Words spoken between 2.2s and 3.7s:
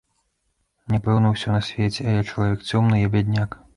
я чалавек цёмны, я бядняк.